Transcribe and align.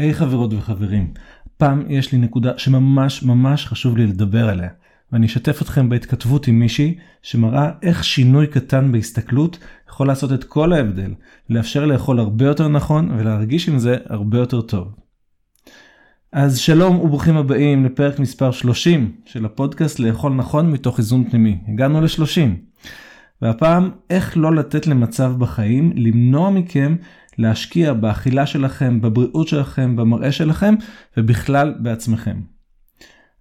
היי 0.00 0.10
hey, 0.10 0.14
חברות 0.14 0.52
וחברים, 0.52 1.12
פעם 1.56 1.82
יש 1.88 2.12
לי 2.12 2.18
נקודה 2.18 2.52
שממש 2.56 3.22
ממש 3.22 3.66
חשוב 3.66 3.96
לי 3.96 4.06
לדבר 4.06 4.48
עליה, 4.48 4.68
ואני 5.12 5.26
אשתף 5.26 5.62
אתכם 5.62 5.88
בהתכתבות 5.88 6.48
עם 6.48 6.58
מישהי 6.58 6.98
שמראה 7.22 7.70
איך 7.82 8.04
שינוי 8.04 8.46
קטן 8.46 8.92
בהסתכלות 8.92 9.58
יכול 9.88 10.06
לעשות 10.06 10.32
את 10.32 10.44
כל 10.44 10.72
ההבדל, 10.72 11.14
לאפשר 11.50 11.86
לאכול 11.86 12.18
הרבה 12.18 12.44
יותר 12.44 12.68
נכון 12.68 13.10
ולהרגיש 13.10 13.68
עם 13.68 13.78
זה 13.78 13.96
הרבה 14.06 14.38
יותר 14.38 14.60
טוב. 14.60 14.88
אז 16.32 16.58
שלום 16.58 16.98
וברוכים 17.00 17.36
הבאים 17.36 17.84
לפרק 17.84 18.18
מספר 18.18 18.50
30 18.50 19.12
של 19.24 19.44
הפודקאסט 19.44 19.98
לאכול 19.98 20.32
נכון 20.32 20.70
מתוך 20.70 20.98
איזון 20.98 21.30
פנימי. 21.30 21.58
הגענו 21.68 22.00
ל-30. 22.00 22.40
והפעם 23.42 23.90
איך 24.10 24.36
לא 24.36 24.54
לתת 24.54 24.86
למצב 24.86 25.32
בחיים 25.38 25.92
למנוע 25.96 26.50
מכם 26.50 26.96
להשקיע 27.40 27.92
באכילה 27.92 28.46
שלכם, 28.46 29.00
בבריאות 29.00 29.48
שלכם, 29.48 29.96
במראה 29.96 30.32
שלכם 30.32 30.74
ובכלל 31.16 31.74
בעצמכם. 31.78 32.40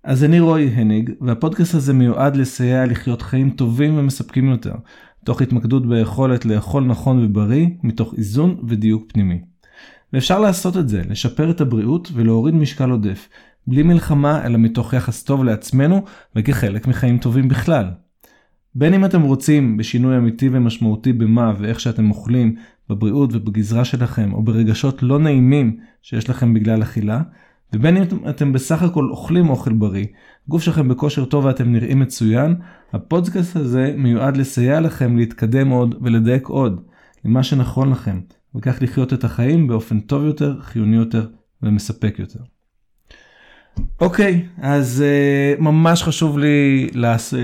אז 0.04 0.24
אני 0.24 0.40
רועי 0.40 0.68
הניג 0.68 1.12
והפודקאסט 1.22 1.76
הזה 1.76 1.94
מיועד 1.94 2.36
לסייע 2.36 2.86
לחיות 2.86 3.22
חיים 3.22 3.50
טובים 3.50 3.98
ומספקים 3.98 4.50
יותר, 4.50 4.74
תוך 5.26 5.42
התמקדות 5.42 5.86
ביכולת 5.86 6.46
לאכול 6.46 6.84
נכון 6.84 7.26
ובריא 7.26 7.68
מתוך 7.84 8.14
איזון 8.18 8.58
ודיוק 8.68 9.12
פנימי. 9.12 9.42
ואפשר 10.14 10.40
לעשות 10.40 10.78
את 10.78 10.90
זה, 10.90 11.02
לשפר 11.10 11.52
את 11.52 11.62
הבריאות 11.62 12.12
ולהוריד 12.14 12.56
משקל 12.56 12.90
עודף, 12.90 13.30
בלי 13.68 13.84
מלחמה 13.84 14.46
אלא 14.46 14.58
מתוך 14.58 14.94
יחס 14.94 15.24
טוב 15.24 15.44
לעצמנו 15.44 16.04
וכחלק 16.36 16.88
מחיים 16.88 17.18
טובים 17.18 17.48
בכלל. 17.48 17.86
בין 18.76 18.94
אם 18.94 19.06
אתם 19.06 19.22
רוצים 19.22 19.78
בשינוי 19.78 20.18
אמיתי 20.18 20.50
ומשמעותי 20.52 21.14
במה 21.14 21.54
ואיך 21.58 21.80
שאתם 21.80 22.10
אוכלים, 22.10 22.56
בבריאות 22.90 23.30
ובגזרה 23.34 23.86
שלכם, 23.86 24.34
או 24.34 24.44
ברגשות 24.44 25.04
לא 25.04 25.20
נעימים 25.20 25.78
שיש 26.02 26.30
לכם 26.30 26.54
בגלל 26.54 26.84
אכילה, 26.84 27.22
ובין 27.74 27.98
אם 27.98 28.04
אתם 28.30 28.54
בסך 28.54 28.84
הכל 28.84 29.10
אוכלים 29.10 29.50
אוכל 29.50 29.74
בריא, 29.74 30.06
גוף 30.48 30.62
שלכם 30.62 30.88
בכושר 30.88 31.26
טוב 31.26 31.46
ואתם 31.46 31.72
נראים 31.72 32.00
מצוין, 32.00 32.56
הפודקאסט 32.94 33.56
הזה 33.56 33.94
מיועד 33.98 34.38
לסייע 34.38 34.80
לכם 34.80 35.18
להתקדם 35.18 35.70
עוד 35.70 35.96
ולדייק 36.02 36.48
עוד 36.48 36.82
למה 37.26 37.44
שנכון 37.44 37.90
לכם, 37.90 38.20
וכך 38.56 38.82
לחיות 38.82 39.14
את 39.14 39.24
החיים 39.24 39.68
באופן 39.68 40.00
טוב 40.00 40.24
יותר, 40.24 40.62
חיוני 40.62 40.96
יותר 40.96 41.28
ומספק 41.64 42.16
יותר. 42.20 42.40
אוקיי, 44.02 44.46
okay, 44.46 44.62
אז 44.62 45.04
uh, 45.58 45.62
ממש 45.62 46.04
חשוב 46.04 46.40
לי, 46.40 46.88
לעש... 46.94 47.34
uh, 47.34 47.38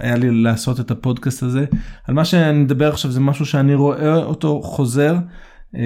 היה 0.00 0.16
לי 0.16 0.30
לעשות 0.30 0.80
את 0.80 0.90
הפודקאסט 0.90 1.42
הזה. 1.42 1.64
על 2.04 2.14
מה 2.14 2.24
שאני 2.24 2.58
מדבר 2.58 2.88
עכשיו 2.88 3.10
זה 3.10 3.20
משהו 3.20 3.46
שאני 3.46 3.74
רואה 3.74 4.16
אותו 4.16 4.62
חוזר 4.62 5.16
uh, 5.74 5.78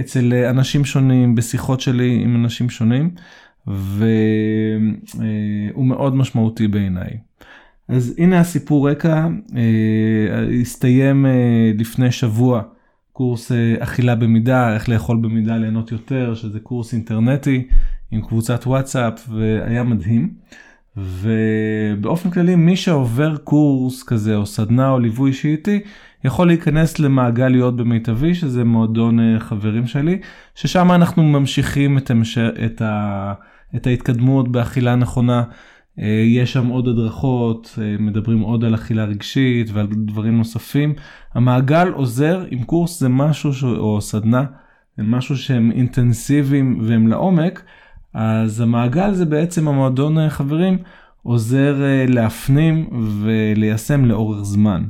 אצל 0.00 0.32
אנשים 0.50 0.84
שונים, 0.84 1.34
בשיחות 1.34 1.80
שלי 1.80 2.20
עם 2.22 2.36
אנשים 2.36 2.70
שונים, 2.70 3.10
והוא 3.66 3.74
uh, 5.74 5.78
מאוד 5.78 6.16
משמעותי 6.16 6.68
בעיניי. 6.68 7.10
אז 7.88 8.14
הנה 8.18 8.40
הסיפור 8.40 8.90
רקע, 8.90 9.26
uh, 9.48 9.52
הסתיים 10.60 11.26
uh, 11.26 11.28
לפני 11.80 12.12
שבוע 12.12 12.62
קורס 13.12 13.52
uh, 13.52 13.54
אכילה 13.82 14.14
במידה, 14.14 14.74
איך 14.74 14.88
לאכול 14.88 15.16
במידה 15.22 15.56
ליהנות 15.56 15.92
יותר, 15.92 16.34
שזה 16.34 16.60
קורס 16.60 16.92
אינטרנטי. 16.92 17.66
עם 18.14 18.22
קבוצת 18.22 18.66
וואטסאפ 18.66 19.28
והיה 19.28 19.82
מדהים. 19.82 20.34
ובאופן 20.96 22.30
כללי 22.30 22.56
מי 22.56 22.76
שעובר 22.76 23.36
קורס 23.36 24.02
כזה 24.02 24.36
או 24.36 24.46
סדנה 24.46 24.90
או 24.90 24.98
ליווי 24.98 25.30
אישי 25.30 25.48
איתי 25.48 25.80
יכול 26.24 26.46
להיכנס 26.46 26.98
למעגל 26.98 27.48
להיות 27.48 27.76
במיטבי 27.76 28.34
שזה 28.34 28.64
מועדון 28.64 29.20
אה, 29.20 29.40
חברים 29.40 29.86
שלי 29.86 30.18
ששם 30.54 30.92
אנחנו 30.92 31.22
ממשיכים 31.22 31.98
את, 31.98 32.10
המש... 32.10 32.38
את, 32.38 32.82
ה... 32.82 33.32
את 33.76 33.86
ההתקדמות 33.86 34.48
באכילה 34.48 34.94
נכונה. 34.94 35.42
אה, 35.98 36.22
יש 36.26 36.52
שם 36.52 36.66
עוד 36.66 36.88
הדרכות, 36.88 37.78
אה, 37.82 37.96
מדברים 37.98 38.40
עוד 38.40 38.64
על 38.64 38.74
אכילה 38.74 39.04
רגשית 39.04 39.70
ועל 39.72 39.86
דברים 39.86 40.38
נוספים. 40.38 40.94
המעגל 41.34 41.88
עוזר 41.88 42.44
אם 42.52 42.64
קורס 42.64 43.00
זה 43.00 43.08
משהו 43.08 43.52
ש... 43.54 43.64
או 43.64 44.00
סדנה, 44.00 44.44
זה 44.96 45.02
משהו 45.02 45.36
שהם 45.36 45.70
אינטנסיביים 45.70 46.78
והם 46.82 47.08
לעומק. 47.08 47.62
אז 48.14 48.60
המעגל 48.60 49.14
זה 49.14 49.24
בעצם 49.24 49.68
המועדון 49.68 50.18
אה, 50.18 50.30
חברים 50.30 50.78
עוזר 51.22 51.82
אה, 51.82 52.04
להפנים 52.08 52.88
וליישם 53.22 54.04
לאורך 54.04 54.42
זמן 54.42 54.84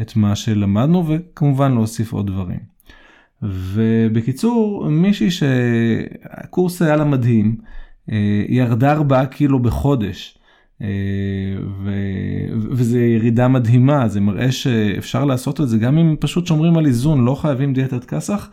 את 0.00 0.16
מה 0.16 0.36
שלמדנו 0.36 1.04
וכמובן 1.08 1.72
להוסיף 1.72 2.12
עוד 2.12 2.26
דברים. 2.26 2.70
ובקיצור 3.42 4.88
מישהי 4.88 5.30
שהקורס 5.30 6.82
היה 6.82 6.96
לה 6.96 7.04
מדהים 7.04 7.56
אה, 8.12 8.44
ירדה 8.48 8.92
4 8.92 9.26
קילו 9.26 9.58
בחודש. 9.58 10.36
ו... 11.84 11.90
וזה 12.70 13.00
ירידה 13.00 13.48
מדהימה 13.48 14.08
זה 14.08 14.20
מראה 14.20 14.52
שאפשר 14.52 15.24
לעשות 15.24 15.60
את 15.60 15.68
זה 15.68 15.78
גם 15.78 15.98
אם 15.98 16.16
פשוט 16.20 16.46
שומרים 16.46 16.76
על 16.76 16.86
איזון 16.86 17.24
לא 17.24 17.34
חייבים 17.34 17.72
דיאטת 17.72 18.04
כסח 18.04 18.50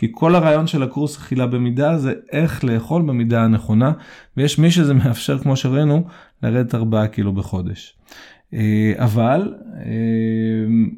כי 0.00 0.08
כל 0.12 0.34
הרעיון 0.34 0.66
של 0.66 0.82
הקורס 0.82 1.16
אכילה 1.16 1.46
במידה 1.46 1.98
זה 1.98 2.12
איך 2.32 2.64
לאכול 2.64 3.02
במידה 3.02 3.44
הנכונה, 3.44 3.92
ויש 4.36 4.58
מי 4.58 4.70
שזה 4.70 4.94
מאפשר, 5.04 5.38
כמו 5.38 5.56
שראינו, 5.56 6.04
לרדת 6.42 6.74
4 6.74 7.06
קילו 7.06 7.32
בחודש. 7.32 7.96
אה, 8.54 8.92
אבל, 8.96 9.54
אה, 9.76 9.82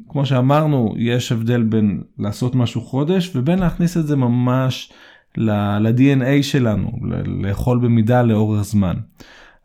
כמו 0.09 0.25
שאמרנו, 0.25 0.93
יש 0.97 1.31
הבדל 1.31 1.63
בין 1.63 2.01
לעשות 2.19 2.55
משהו 2.55 2.81
חודש 2.81 3.35
ובין 3.35 3.59
להכניס 3.59 3.97
את 3.97 4.07
זה 4.07 4.15
ממש 4.15 4.91
ל-DNA 5.37 6.43
שלנו, 6.43 6.91
לאכול 7.25 7.79
במידה 7.79 8.21
לאורך 8.21 8.61
זמן. 8.61 8.95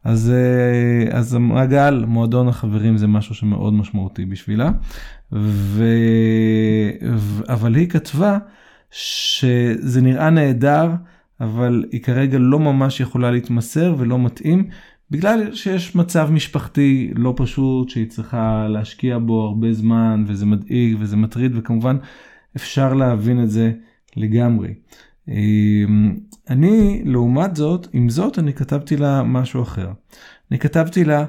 אז, 0.04 0.32
אה, 0.34 1.19
אז 1.19 1.34
המעגל, 1.34 2.04
מועדון 2.06 2.48
החברים 2.48 2.97
זה 2.97 3.06
משהו 3.06 3.34
שמאוד 3.34 3.72
משמעותי 3.72 4.25
בשבילה. 4.25 4.71
ו... 5.32 5.84
אבל 7.48 7.75
היא 7.75 7.88
כתבה 7.88 8.38
שזה 8.91 10.00
נראה 10.03 10.31
נהדר, 10.31 10.91
אבל 11.41 11.84
היא 11.93 12.03
כרגע 12.03 12.38
לא 12.38 12.59
ממש 12.59 13.00
יכולה 13.00 13.31
להתמסר 13.31 13.94
ולא 13.99 14.19
מתאים, 14.19 14.69
בגלל 15.10 15.54
שיש 15.54 15.97
מצב 15.97 16.28
משפחתי 16.32 17.10
לא 17.16 17.34
פשוט 17.37 17.88
שהיא 17.88 18.10
צריכה 18.10 18.69
להשקיע 18.69 19.19
בו 19.19 19.43
הרבה 19.43 19.72
זמן 19.72 20.25
וזה 20.27 20.47
מדאיג 20.47 20.97
וזה 21.00 21.16
מטריד 21.16 21.53
וכמובן 21.54 21.97
אפשר 22.56 22.94
להבין 22.94 23.43
את 23.43 23.50
זה 23.50 23.72
לגמרי. 24.16 24.75
אמ, 25.28 26.16
אני 26.50 27.03
לעומת 27.04 27.56
זאת, 27.56 27.88
עם 27.93 28.09
זאת 28.09 28.38
אני 28.38 28.53
כתבתי 28.53 28.97
לה 28.97 29.22
משהו 29.22 29.62
אחר. 29.62 29.88
אני 30.50 30.59
כתבתי 30.59 31.04
לה, 31.04 31.25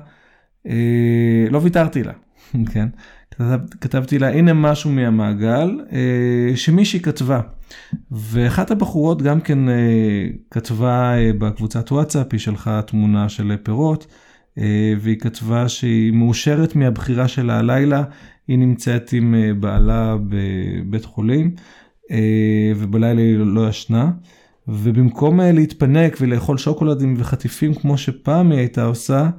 אה, 0.68 1.46
לא 1.50 1.58
ויתרתי 1.58 2.03
לה, 2.03 2.14
כן? 2.74 2.90
כתב, 3.39 3.59
כתבתי 3.81 4.19
לה 4.19 4.29
הנה 4.29 4.53
משהו 4.53 4.91
מהמעגל 4.91 5.79
אה, 5.91 6.55
שמישהי 6.55 7.00
כתבה. 7.00 7.41
ואחת 8.11 8.72
הבחורות 8.72 9.22
גם 9.22 9.41
כן 9.41 9.69
אה, 9.69 10.27
כתבה 10.51 11.17
אה, 11.17 11.31
בקבוצת 11.38 11.91
וואטסאפ, 11.91 12.27
היא 12.31 12.39
שלחה 12.39 12.81
תמונה 12.81 13.29
של 13.29 13.55
פירות, 13.63 14.07
והיא 15.01 15.19
כתבה 15.19 15.69
שהיא 15.69 16.13
מאושרת 16.13 16.75
מהבחירה 16.75 17.27
שלה 17.27 17.59
הלילה, 17.59 18.03
היא 18.47 18.57
נמצאת 18.57 19.13
עם 19.13 19.35
בעלה 19.59 20.16
בבית 20.29 21.06
חולים, 21.06 21.56
ובלילה 22.75 23.21
היא 23.21 23.38
לא 23.38 23.69
ישנה. 23.69 24.11
ובמקום 24.67 25.39
להתפנק 25.39 26.17
ולאכול 26.21 26.57
שוקולדים 26.57 27.16
וחטיפים 27.17 27.73
כמו 27.73 27.97
שפעם 27.97 28.51
היא 28.51 28.59
הייתה 28.59 28.83
עושה, 28.83 29.29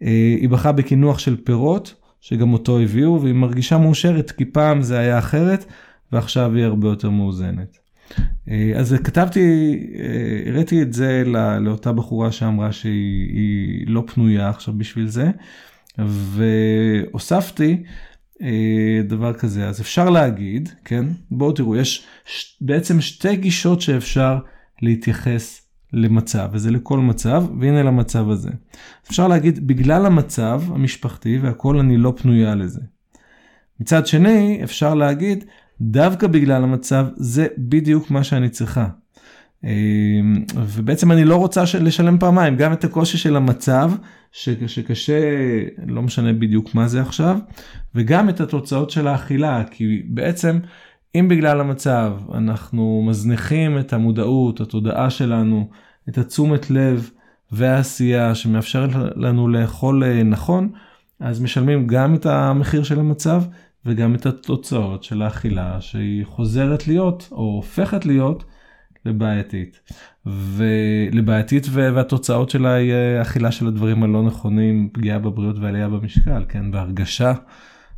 היא 0.00 0.48
בחרה 0.48 0.72
בקינוח 0.72 1.18
של 1.18 1.36
פירות 1.44 1.99
שגם 2.20 2.52
אותו 2.52 2.78
הביאו 2.80 3.22
והיא 3.22 3.34
מרגישה 3.34 3.78
מאושרת 3.78 4.30
כי 4.30 4.44
פעם 4.44 4.82
זה 4.82 4.98
היה 4.98 5.18
אחרת 5.18 5.64
ועכשיו 6.12 6.54
היא 6.54 6.64
הרבה 6.64 6.88
יותר 6.88 7.10
מאוזנת. 7.10 7.78
אה, 8.48 8.72
אז 8.76 8.96
כתבתי, 9.04 9.76
אה, 9.98 10.50
הראיתי 10.50 10.82
את 10.82 10.92
זה 10.92 11.22
לא, 11.26 11.58
לאותה 11.58 11.92
בחורה 11.92 12.32
שאמרה 12.32 12.72
שהיא 12.72 13.86
לא 13.86 14.04
פנויה 14.06 14.48
עכשיו 14.48 14.74
בשביל 14.78 15.06
זה 15.06 15.30
והוספתי 15.98 17.82
אה, 18.42 19.00
דבר 19.04 19.32
כזה 19.32 19.68
אז 19.68 19.80
אפשר 19.80 20.10
להגיד 20.10 20.68
כן 20.84 21.04
בואו 21.30 21.52
תראו 21.52 21.76
יש 21.76 22.06
בעצם 22.60 23.00
שתי 23.00 23.36
גישות 23.36 23.80
שאפשר 23.80 24.38
להתייחס 24.82 25.69
למצב 25.92 26.48
וזה 26.52 26.70
לכל 26.70 26.98
מצב 26.98 27.44
והנה 27.60 27.82
למצב 27.82 28.30
הזה. 28.30 28.50
אפשר 29.10 29.28
להגיד 29.28 29.66
בגלל 29.66 30.06
המצב 30.06 30.62
המשפחתי 30.68 31.38
והכל 31.38 31.78
אני 31.78 31.96
לא 31.96 32.14
פנויה 32.16 32.54
לזה. 32.54 32.80
מצד 33.80 34.06
שני 34.06 34.60
אפשר 34.64 34.94
להגיד 34.94 35.44
דווקא 35.80 36.26
בגלל 36.26 36.64
המצב 36.64 37.06
זה 37.16 37.46
בדיוק 37.58 38.10
מה 38.10 38.24
שאני 38.24 38.48
צריכה. 38.48 38.88
אמ, 39.64 40.44
ובעצם 40.54 41.12
אני 41.12 41.24
לא 41.24 41.36
רוצה 41.36 41.64
לשלם 41.80 42.18
פעמיים 42.18 42.56
גם 42.56 42.72
את 42.72 42.84
הקושי 42.84 43.18
של 43.18 43.36
המצב 43.36 43.92
שקשה 44.32 45.20
לא 45.86 46.02
משנה 46.02 46.32
בדיוק 46.32 46.74
מה 46.74 46.88
זה 46.88 47.00
עכשיו 47.00 47.38
וגם 47.94 48.28
את 48.28 48.40
התוצאות 48.40 48.90
של 48.90 49.06
האכילה 49.06 49.64
כי 49.70 50.02
בעצם 50.08 50.58
אם 51.14 51.28
בגלל 51.28 51.60
המצב 51.60 52.16
אנחנו 52.34 53.04
מזניחים 53.06 53.78
את 53.78 53.92
המודעות, 53.92 54.60
התודעה 54.60 55.10
שלנו, 55.10 55.68
את 56.08 56.18
התשומת 56.18 56.70
לב 56.70 57.10
והעשייה 57.52 58.34
שמאפשרת 58.34 58.90
לנו 59.16 59.48
לאכול 59.48 60.04
אה, 60.04 60.22
נכון, 60.22 60.72
אז 61.20 61.40
משלמים 61.40 61.86
גם 61.86 62.14
את 62.14 62.26
המחיר 62.26 62.82
של 62.82 63.00
המצב 63.00 63.42
וגם 63.86 64.14
את 64.14 64.26
התוצאות 64.26 65.04
של 65.04 65.22
האכילה 65.22 65.80
שהיא 65.80 66.24
חוזרת 66.26 66.88
להיות 66.88 67.28
או 67.32 67.42
הופכת 67.42 68.06
להיות 68.06 68.44
לבעייתית. 69.06 69.80
ולבעייתית 70.26 71.66
והתוצאות 71.70 72.50
שלה 72.50 72.74
היא 72.74 72.92
אה, 72.92 73.22
אכילה 73.22 73.52
של 73.52 73.66
הדברים 73.66 74.02
הלא 74.02 74.22
נכונים, 74.22 74.88
פגיעה 74.92 75.18
בבריאות 75.18 75.58
ועלייה 75.58 75.88
במשקל, 75.88 76.44
כן, 76.48 76.70
בהרגשה 76.70 77.32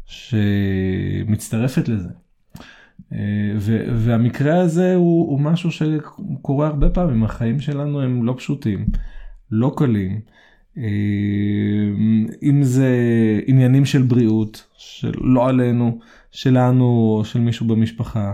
שמצטרפת 0.07 1.89
לזה. 1.89 2.22
אה, 3.13 3.19
והמקרה 3.97 4.61
הזה 4.61 4.95
הוא, 4.95 5.31
הוא 5.31 5.41
משהו 5.41 5.71
שקורה 5.71 6.67
הרבה 6.67 6.91
פעמים, 6.91 7.25
החיים 7.25 7.61
שלנו 7.61 8.01
הם 8.01 8.25
לא 8.25 8.35
פשוטים, 8.37 8.87
לא 9.51 9.73
קלים. 9.77 10.21
אה, 10.79 10.85
אם 12.43 12.63
זה 12.63 12.91
עניינים 13.47 13.85
של 13.85 14.03
בריאות, 14.03 14.67
שלא 14.77 15.49
עלינו, 15.49 15.99
שלנו 16.31 16.85
או 16.85 17.25
של 17.25 17.41
מישהו 17.41 17.67
במשפחה, 17.67 18.33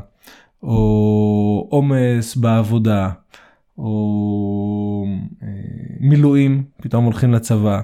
או 0.63 1.69
עומס 1.71 2.37
בעבודה, 2.37 3.11
או 3.79 5.07
אה, 5.43 5.49
מילואים, 6.01 6.65
פתאום 6.83 7.05
הולכים 7.05 7.33
לצבא. 7.33 7.81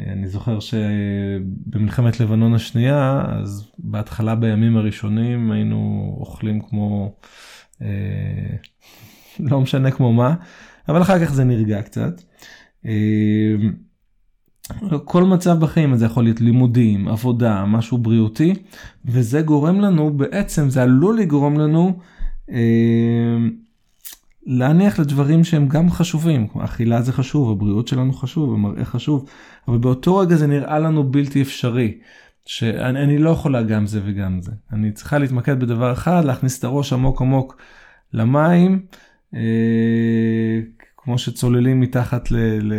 אה, 0.00 0.12
אני 0.12 0.28
זוכר 0.28 0.58
שבמלחמת 0.60 2.20
לבנון 2.20 2.54
השנייה, 2.54 3.24
אז 3.28 3.70
בהתחלה 3.78 4.34
בימים 4.34 4.76
הראשונים 4.76 5.50
היינו 5.50 6.16
אוכלים 6.20 6.60
כמו, 6.60 7.14
לא 9.40 9.60
משנה 9.60 9.90
כמו 9.90 10.12
מה, 10.12 10.34
אבל 10.88 11.02
אחר 11.02 11.24
כך 11.24 11.32
זה 11.32 11.44
נרגע 11.44 11.82
קצת. 11.82 12.20
כל 15.04 15.24
מצב 15.24 15.60
בחיים 15.60 15.96
זה 15.96 16.06
יכול 16.06 16.24
להיות 16.24 16.40
לימודים, 16.40 17.08
עבודה, 17.08 17.64
משהו 17.66 17.98
בריאותי, 17.98 18.54
וזה 19.04 19.42
גורם 19.42 19.80
לנו, 19.80 20.16
בעצם 20.16 20.70
זה 20.70 20.82
עלול 20.82 21.18
לגרום 21.18 21.58
לנו 21.58 21.98
אה, 22.50 23.36
להניח 24.46 24.98
לדברים 24.98 25.44
שהם 25.44 25.68
גם 25.68 25.90
חשובים, 25.90 26.46
אכילה 26.64 27.02
זה 27.02 27.12
חשוב, 27.12 27.50
הבריאות 27.50 27.88
שלנו 27.88 28.12
חשוב, 28.12 28.54
המראה 28.54 28.84
חשוב, 28.84 29.28
אבל 29.68 29.78
באותו 29.78 30.16
רגע 30.16 30.36
זה 30.36 30.46
נראה 30.46 30.78
לנו 30.78 31.10
בלתי 31.10 31.42
אפשרי, 31.42 31.98
שאני 32.46 33.18
לא 33.18 33.30
יכולה 33.30 33.62
גם 33.62 33.86
זה 33.86 34.00
וגם 34.04 34.40
זה, 34.40 34.52
אני 34.72 34.92
צריכה 34.92 35.18
להתמקד 35.18 35.60
בדבר 35.60 35.92
אחד, 35.92 36.24
להכניס 36.24 36.58
את 36.58 36.64
הראש 36.64 36.92
עמוק 36.92 37.20
עמוק 37.20 37.56
למים, 38.12 38.86
אה, 39.34 40.60
כמו 40.96 41.18
שצוללים 41.18 41.80
מתחת 41.80 42.30
ל, 42.30 42.36
ל, 42.60 42.74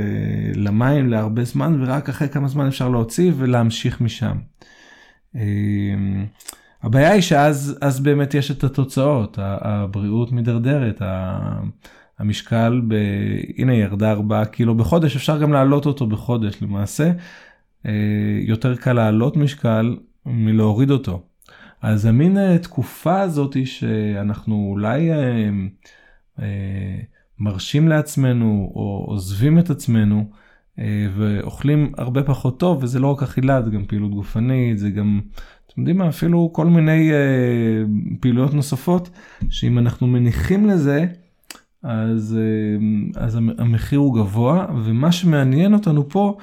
למים 0.56 1.10
להרבה 1.10 1.44
זמן 1.44 1.82
ורק 1.82 2.10
אחרי 2.10 2.30
כמה 2.30 2.48
זמן 2.48 2.68
אפשר 2.68 2.90
להוציא 2.90 3.32
ולהמשיך 3.38 4.02
משם. 4.02 4.38
אמ, 5.36 6.26
הבעיה 6.84 7.12
היא 7.12 7.22
שאז 7.22 8.00
באמת 8.04 8.34
יש 8.34 8.52
את 8.52 8.64
התוצאות, 8.64 9.40
הבריאות 9.42 10.32
מידרדרת, 10.32 11.02
המשקל, 12.20 12.82
ב... 12.88 12.96
הנה 13.58 13.74
ירדה 13.74 14.12
4 14.12 14.46
קילו 14.46 14.76
בחודש, 14.76 15.16
אפשר 15.16 15.38
גם 15.38 15.54
להעלות 15.54 15.86
אותו 15.86 16.08
בחודש 16.08 16.62
למעשה. 16.62 17.12
אה, 17.86 18.40
יותר 18.42 18.76
קל 18.76 18.94
להעלות 18.94 19.38
משקל 19.38 19.98
מלהוריד 20.26 20.92
אותו. 20.92 21.24
אז 21.82 22.06
המין 22.06 22.38
אה, 22.38 22.58
תקופה 22.58 23.22
הזאת 23.22 23.58
שאנחנו 23.66 24.68
אולי 24.72 25.12
אה, 25.12 25.50
מרשים 27.40 27.88
לעצמנו 27.88 28.72
או 28.76 29.06
עוזבים 29.08 29.60
את 29.60 29.70
עצמנו 29.70 30.30
ואוכלים 31.16 31.92
הרבה 31.98 32.24
פחות 32.24 32.60
טוב 32.60 32.84
וזה 32.84 33.00
לא 33.00 33.12
רק 33.12 33.24
אכילה 33.24 33.62
זה 33.62 33.72
גם 33.72 33.86
פעילות 33.86 34.12
גופנית 34.12 34.78
זה 34.78 34.90
גם 34.90 35.22
יודעים 35.78 35.98
מה 35.98 36.10
אפילו 36.10 36.50
כל 36.54 36.66
מיני 36.66 37.12
אה, 37.12 37.18
פעילויות 38.20 38.54
נוספות 38.54 39.10
שאם 39.50 39.78
אנחנו 39.78 40.08
מניחים 40.08 40.66
לזה 40.66 41.06
אז, 41.84 42.38
אה, 42.40 43.26
אז 43.26 43.36
המחיר 43.58 44.00
הוא 44.00 44.16
גבוה 44.16 44.66
ומה 44.84 45.12
שמעניין 45.12 45.74
אותנו 45.74 46.10
פה 46.10 46.38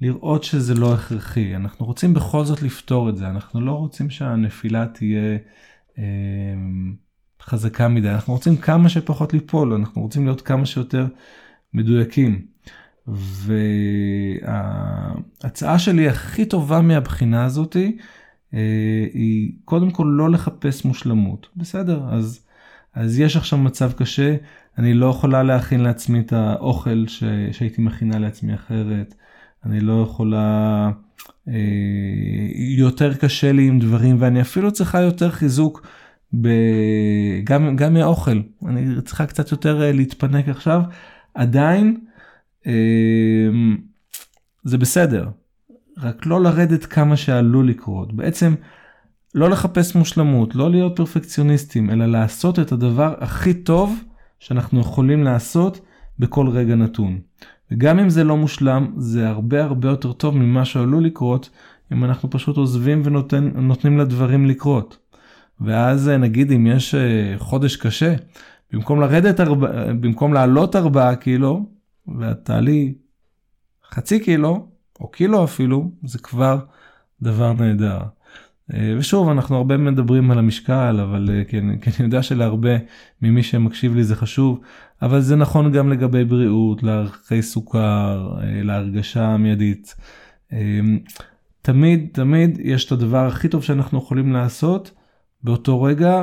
לראות 0.00 0.44
שזה 0.44 0.74
לא 0.74 0.94
הכרחי 0.94 1.56
אנחנו 1.56 1.86
רוצים 1.86 2.14
בכל 2.14 2.44
זאת 2.44 2.62
לפתור 2.62 3.08
את 3.08 3.16
זה 3.16 3.26
אנחנו 3.28 3.60
לא 3.60 3.72
רוצים 3.72 4.10
שהנפילה 4.10 4.86
תהיה. 4.86 5.38
חזקה 7.42 7.88
מדי, 7.88 8.10
אנחנו 8.10 8.32
רוצים 8.32 8.56
כמה 8.56 8.88
שפחות 8.88 9.32
ליפול, 9.32 9.72
אנחנו 9.72 10.02
רוצים 10.02 10.24
להיות 10.24 10.40
כמה 10.40 10.66
שיותר 10.66 11.06
מדויקים. 11.74 12.46
וההצעה 15.42 15.78
שלי 15.78 16.08
הכי 16.08 16.44
טובה 16.44 16.80
מהבחינה 16.80 17.44
הזאתי 17.44 17.96
אה, 17.98 18.04
היא 19.12 19.52
קודם 19.64 19.90
כל 19.90 20.14
לא 20.16 20.30
לחפש 20.30 20.84
מושלמות, 20.84 21.48
בסדר, 21.56 22.02
אז, 22.10 22.40
אז 22.94 23.18
יש 23.18 23.36
עכשיו 23.36 23.58
מצב 23.58 23.92
קשה, 23.92 24.36
אני 24.78 24.94
לא 24.94 25.06
יכולה 25.06 25.42
להכין 25.42 25.80
לעצמי 25.80 26.20
את 26.20 26.32
האוכל 26.32 27.04
ש, 27.06 27.24
שהייתי 27.52 27.82
מכינה 27.82 28.18
לעצמי 28.18 28.54
אחרת, 28.54 29.14
אני 29.66 29.80
לא 29.80 30.02
יכולה, 30.02 30.90
אה, 31.48 31.54
יותר 32.78 33.14
קשה 33.14 33.52
לי 33.52 33.68
עם 33.68 33.78
דברים 33.78 34.16
ואני 34.18 34.40
אפילו 34.40 34.72
צריכה 34.72 35.00
יותר 35.00 35.30
חיזוק. 35.30 35.86
ב... 36.40 36.48
גם, 37.44 37.76
גם 37.76 37.94
מהאוכל, 37.94 38.40
אני 38.66 39.02
צריכה 39.04 39.26
קצת 39.26 39.52
יותר 39.52 39.82
אה, 39.82 39.92
להתפנק 39.92 40.48
עכשיו, 40.48 40.82
עדיין 41.34 42.00
אה, 42.66 42.72
זה 44.64 44.78
בסדר, 44.78 45.28
רק 46.02 46.26
לא 46.26 46.42
לרדת 46.42 46.84
כמה 46.84 47.16
שעלול 47.16 47.68
לקרות. 47.68 48.12
בעצם 48.12 48.54
לא 49.34 49.50
לחפש 49.50 49.94
מושלמות, 49.94 50.54
לא 50.54 50.70
להיות 50.70 50.96
פרפקציוניסטים, 50.96 51.90
אלא 51.90 52.06
לעשות 52.06 52.58
את 52.58 52.72
הדבר 52.72 53.14
הכי 53.18 53.54
טוב 53.54 54.04
שאנחנו 54.38 54.80
יכולים 54.80 55.24
לעשות 55.24 55.80
בכל 56.18 56.48
רגע 56.48 56.74
נתון. 56.74 57.18
וגם 57.70 57.98
אם 57.98 58.10
זה 58.10 58.24
לא 58.24 58.36
מושלם, 58.36 58.92
זה 58.96 59.28
הרבה 59.28 59.64
הרבה 59.64 59.88
יותר 59.88 60.12
טוב 60.12 60.36
ממה 60.36 60.64
שעלול 60.64 61.04
לקרות 61.04 61.50
אם 61.92 62.04
אנחנו 62.04 62.30
פשוט 62.30 62.56
עוזבים 62.56 63.02
ונותנים 63.04 63.98
לדברים 63.98 64.46
לקרות. 64.46 64.98
ואז 65.60 66.08
אה, 66.08 66.16
נגיד 66.16 66.52
אם 66.52 66.66
יש 66.66 66.94
אה, 66.94 67.34
חודש 67.38 67.76
קשה, 67.76 68.14
במקום 68.72 69.00
לרדת, 69.00 69.40
ארבע, 69.40 69.92
במקום 69.92 70.32
לעלות 70.34 70.76
4 70.76 71.14
קילו, 71.14 71.66
ואת 72.18 72.44
תעלי 72.44 72.94
חצי 73.90 74.20
קילו, 74.20 74.68
או 75.00 75.08
קילו 75.08 75.44
אפילו, 75.44 75.90
זה 76.04 76.18
כבר 76.18 76.58
דבר 77.22 77.52
נהדר. 77.52 77.98
אה, 78.74 78.94
ושוב, 78.98 79.28
אנחנו 79.28 79.56
הרבה 79.56 79.76
מדברים 79.76 80.30
על 80.30 80.38
המשקל, 80.38 81.00
אבל 81.02 81.30
כן, 81.48 81.78
כי 81.78 81.90
אני 81.90 82.06
יודע 82.06 82.22
שלהרבה 82.22 82.76
ממי 83.22 83.42
שמקשיב 83.42 83.94
לי 83.94 84.04
זה 84.04 84.16
חשוב, 84.16 84.60
אבל 85.02 85.20
זה 85.20 85.36
נכון 85.36 85.72
גם 85.72 85.92
לגבי 85.92 86.24
בריאות, 86.24 86.82
לערכי 86.82 87.42
סוכר, 87.42 88.34
להרגשה 88.42 89.26
המיידית. 89.26 89.94
תמיד, 91.62 92.08
תמיד 92.12 92.58
יש 92.62 92.84
את 92.84 92.92
הדבר 92.92 93.26
הכי 93.26 93.48
טוב 93.48 93.62
שאנחנו 93.62 93.98
יכולים 93.98 94.32
לעשות, 94.32 94.90
באותו 95.42 95.82
רגע 95.82 96.22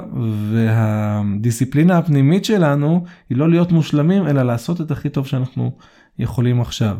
והדיסציפלינה 0.51 1.97
הפנימית 1.97 2.45
שלנו 2.45 3.03
היא 3.29 3.37
לא 3.37 3.49
להיות 3.49 3.71
מושלמים 3.71 4.27
אלא 4.27 4.43
לעשות 4.43 4.81
את 4.81 4.91
הכי 4.91 5.09
טוב 5.09 5.27
שאנחנו 5.27 5.71
יכולים 6.19 6.61
עכשיו. 6.61 6.97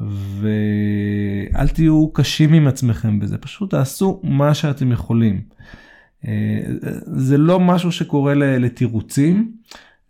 ואל 0.00 1.68
תהיו 1.68 2.12
קשים 2.12 2.52
עם 2.52 2.66
עצמכם 2.66 3.18
בזה 3.18 3.38
פשוט 3.38 3.70
תעשו 3.70 4.20
מה 4.24 4.54
שאתם 4.54 4.92
יכולים. 4.92 5.40
אה, 6.26 6.60
זה 7.02 7.38
לא 7.38 7.60
משהו 7.60 7.92
שקורה 7.92 8.34
לתירוצים 8.34 9.52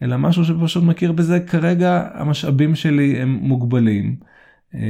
אלא 0.02 0.16
משהו 0.16 0.44
שפשוט 0.44 0.84
מכיר 0.84 1.12
בזה 1.12 1.40
כרגע 1.40 2.08
המשאבים 2.14 2.74
שלי 2.74 3.22
הם 3.22 3.38
מוגבלים 3.42 4.16
אה, 4.74 4.80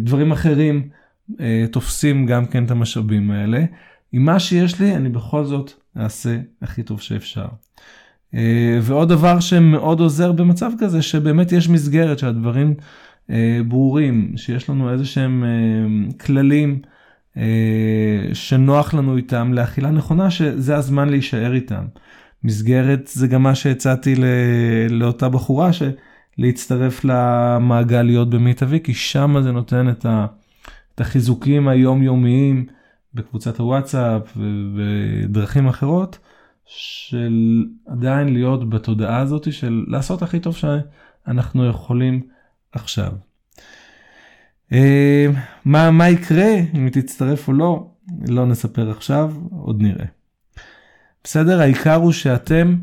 ודברים 0.00 0.32
אחרים 0.32 0.88
אה, 1.40 1.64
תופסים 1.72 2.26
גם 2.26 2.46
כן 2.46 2.64
את 2.64 2.70
המשאבים 2.70 3.30
האלה. 3.30 3.64
עם 4.12 4.24
מה 4.24 4.40
שיש 4.40 4.80
לי 4.80 4.96
אני 4.96 5.08
בכל 5.08 5.44
זאת 5.44 5.72
אעשה 5.96 6.38
הכי 6.62 6.82
טוב 6.82 7.00
שאפשר. 7.00 7.46
ועוד 8.82 9.08
דבר 9.08 9.40
שמאוד 9.40 10.00
עוזר 10.00 10.32
במצב 10.32 10.70
כזה 10.78 11.02
שבאמת 11.02 11.52
יש 11.52 11.68
מסגרת 11.68 12.18
שהדברים 12.18 12.74
ברורים 13.68 14.32
שיש 14.36 14.70
לנו 14.70 14.92
איזה 14.92 15.04
שהם 15.04 15.44
אה, 15.44 16.12
כללים 16.18 16.82
שנוח 18.32 18.94
לנו 18.94 19.16
איתם 19.16 19.52
לאכילה 19.52 19.90
נכונה 19.90 20.30
שזה 20.30 20.76
הזמן 20.76 21.08
להישאר 21.08 21.54
איתם. 21.54 21.84
מסגרת 22.44 23.10
זה 23.12 23.26
גם 23.26 23.42
מה 23.42 23.54
שהצעתי 23.54 24.14
לאותה 24.90 25.28
בחורה 25.28 25.70
להצטרף 26.38 27.04
למעגל 27.04 28.02
להיות 28.02 28.30
במיטבי 28.30 28.80
כי 28.80 28.94
שם 28.94 29.36
זה 29.42 29.52
נותן 29.52 29.88
את 29.88 31.00
החיזוקים 31.00 31.68
היומיומיים 31.68 32.66
בקבוצת 33.14 33.58
הוואטסאפ 33.58 34.36
ובדרכים 34.36 35.68
אחרות, 35.68 36.18
של 36.66 37.64
עדיין 37.86 38.32
להיות 38.32 38.70
בתודעה 38.70 39.18
הזאת 39.18 39.52
של 39.52 39.84
לעשות 39.88 40.22
הכי 40.22 40.40
טוב 40.40 40.56
שאנחנו 40.56 41.66
יכולים 41.66 42.33
עכשיו. 42.74 43.12
אה, 44.72 45.26
מה, 45.64 45.90
מה 45.90 46.08
יקרה 46.08 46.50
אם 46.74 46.88
תצטרף 46.92 47.48
או 47.48 47.52
לא, 47.52 47.86
לא 48.28 48.46
נספר 48.46 48.90
עכשיו, 48.90 49.32
עוד 49.50 49.82
נראה. 49.82 50.06
בסדר? 51.24 51.60
העיקר 51.60 51.94
הוא 51.94 52.12
שאתם 52.12 52.76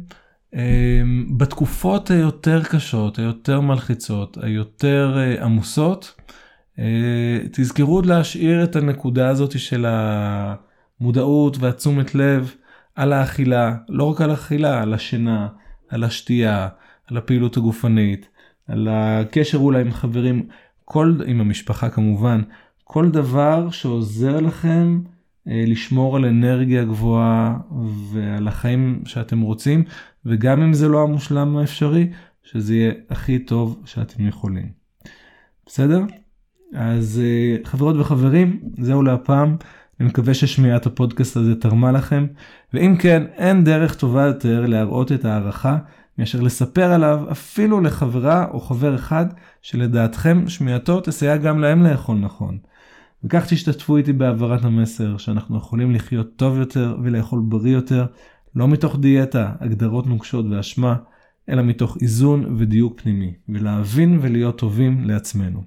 אה, 0.56 1.02
בתקופות 1.38 2.12
היותר 2.12 2.64
קשות, 2.64 3.20
היותר 3.20 3.62
מלחיצות, 3.62 4.38
היותר 4.42 5.18
אה, 5.18 5.46
עמוסות, 5.46 6.16
תזכרו 7.52 8.02
להשאיר 8.02 8.64
את 8.64 8.76
הנקודה 8.76 9.30
הזאת 9.30 9.60
של 9.60 9.86
המודעות 9.88 11.58
והתשומת 11.58 12.16
לב 12.16 12.56
על 12.96 13.14
האכילה, 13.14 13.76
לא 13.90 14.04
רק 14.04 14.22
על 14.22 14.30
האכילה, 14.30 14.82
על 14.82 14.94
השינה, 14.94 15.48
על 15.90 16.04
השתייה, 16.04 16.68
על 17.08 17.18
הפעילות 17.18 17.58
הגופנית, 17.58 18.30
על 18.68 18.88
הקשר 18.92 19.58
אולי 19.58 19.82
עם 19.82 19.92
חברים, 19.92 20.48
כל, 20.86 21.16
עם 21.26 21.42
המשפחה 21.42 21.90
כמובן, 21.90 22.42
כל 22.84 23.10
דבר 23.10 23.70
שעוזר 23.70 24.40
לכם 24.40 25.02
אה, 25.48 25.64
לשמור 25.68 26.16
על 26.16 26.26
אנרגיה 26.26 26.84
גבוהה 26.84 27.58
ועל 28.12 28.48
החיים 28.48 29.02
שאתם 29.06 29.42
רוצים, 29.42 29.84
וגם 30.26 30.62
אם 30.62 30.74
זה 30.74 30.88
לא 30.88 31.04
המושלם 31.04 31.58
האפשרי, 31.58 32.10
שזה 32.44 32.76
יהיה 32.76 32.92
הכי 33.10 33.40
טוב 33.40 33.82
שאתם 33.86 34.28
יכולים. 34.28 34.70
בסדר? 35.66 36.02
אז 36.76 37.22
אה, 37.24 37.58
חברות 37.64 37.96
וחברים, 37.96 38.60
זהו 38.78 39.02
להפעם. 39.04 39.56
אני 40.00 40.10
מקווה 40.10 40.34
ששמיעת 40.34 40.86
הפודקאסט 40.86 41.38
הזה 41.38 41.56
תרמה 41.56 41.92
לכם, 41.92 42.26
ואם 42.74 42.96
כן, 43.00 43.24
אין 43.38 43.64
דרך 43.64 43.96
טובה 43.96 44.26
יותר 44.26 44.66
להראות 44.66 45.12
את 45.12 45.26
ההערכה 45.26 45.78
מאשר 46.22 46.42
לספר 46.42 46.92
עליו 46.92 47.32
אפילו 47.32 47.82
לחברה 47.82 48.46
או 48.52 48.60
חבר 48.60 48.96
אחד 48.96 49.26
שלדעתכם 49.62 50.50
שמיעתו 50.50 51.02
תסייע 51.02 51.38
גם 51.38 51.60
להם 51.60 51.84
לאכול 51.84 52.18
נכון. 52.18 52.58
וכך 53.24 53.46
תשתתפו 53.50 53.98
איתי 53.98 54.14
בהעברת 54.14 54.66
המסר 54.66 55.18
שאנחנו 55.18 55.58
יכולים 55.58 55.92
לחיות 55.92 56.36
טוב 56.36 56.58
יותר 56.58 56.98
ולאכול 57.04 57.42
בריא 57.50 57.74
יותר, 57.74 58.06
לא 58.56 58.68
מתוך 58.68 59.00
דיאטה, 59.00 59.52
הגדרות 59.60 60.08
נוקשות 60.08 60.46
ואשמה, 60.52 60.96
אלא 61.50 61.62
מתוך 61.62 61.98
איזון 62.02 62.56
ודיוק 62.58 63.02
פנימי, 63.02 63.34
ולהבין 63.50 64.20
ולהיות 64.22 64.58
טובים 64.58 65.04
לעצמנו. 65.04 65.64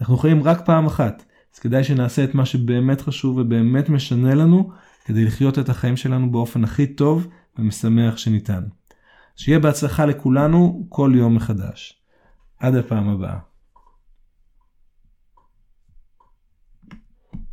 אנחנו 0.00 0.16
חיים 0.16 0.42
רק 0.42 0.66
פעם 0.66 0.86
אחת, 0.86 1.24
אז 1.54 1.58
כדאי 1.58 1.84
שנעשה 1.84 2.24
את 2.24 2.34
מה 2.34 2.46
שבאמת 2.46 3.00
חשוב 3.00 3.38
ובאמת 3.38 3.88
משנה 3.88 4.34
לנו, 4.34 4.70
כדי 5.04 5.24
לחיות 5.24 5.58
את 5.58 5.68
החיים 5.68 5.96
שלנו 5.96 6.32
באופן 6.32 6.64
הכי 6.64 6.86
טוב 6.86 7.28
ומשמח 7.58 8.16
שניתן. 8.16 8.62
שיהיה 9.36 9.58
בהצלחה 9.58 10.06
לכולנו 10.06 10.86
כל 10.88 11.12
יום 11.14 11.34
מחדש. 11.34 12.00
עד 12.58 12.74
הפעם 12.74 13.08
הבאה. 13.08 13.38